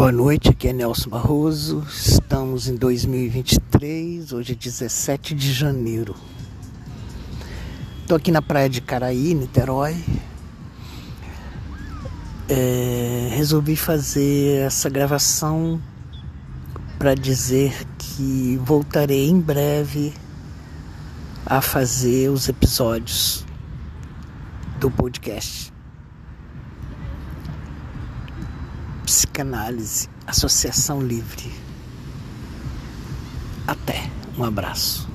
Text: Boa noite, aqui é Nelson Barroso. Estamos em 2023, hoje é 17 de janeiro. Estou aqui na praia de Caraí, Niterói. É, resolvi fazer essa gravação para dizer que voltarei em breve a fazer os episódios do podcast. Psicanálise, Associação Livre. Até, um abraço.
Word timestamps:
Boa 0.00 0.12
noite, 0.12 0.48
aqui 0.48 0.66
é 0.66 0.72
Nelson 0.72 1.10
Barroso. 1.10 1.86
Estamos 1.86 2.66
em 2.68 2.74
2023, 2.74 4.32
hoje 4.32 4.52
é 4.52 4.56
17 4.56 5.34
de 5.34 5.52
janeiro. 5.52 6.16
Estou 8.00 8.16
aqui 8.16 8.32
na 8.32 8.40
praia 8.40 8.66
de 8.66 8.80
Caraí, 8.80 9.34
Niterói. 9.34 10.02
É, 12.48 13.28
resolvi 13.32 13.76
fazer 13.76 14.62
essa 14.62 14.88
gravação 14.88 15.78
para 16.98 17.14
dizer 17.14 17.86
que 17.98 18.58
voltarei 18.64 19.28
em 19.28 19.38
breve 19.38 20.14
a 21.44 21.60
fazer 21.60 22.30
os 22.30 22.48
episódios 22.48 23.44
do 24.78 24.90
podcast. 24.90 25.70
Psicanálise, 29.10 30.08
Associação 30.24 31.02
Livre. 31.02 31.52
Até, 33.66 34.08
um 34.38 34.44
abraço. 34.44 35.08